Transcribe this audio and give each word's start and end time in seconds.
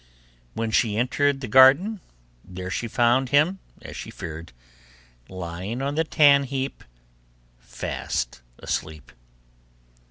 When 0.55 0.71
she 0.71 0.97
entered 0.97 1.41
the 1.41 1.47
garden, 1.47 2.01
there 2.43 2.71
she 2.71 2.87
found 2.87 3.29
him 3.29 3.59
as 3.83 3.95
she 3.95 4.09
had 4.09 4.15
feared, 4.15 4.51
lying 5.29 5.79
on 5.83 5.93
the 5.93 6.03
tan 6.03 6.45
heap, 6.45 6.83
fast 7.59 8.41
asleep. 8.57 9.11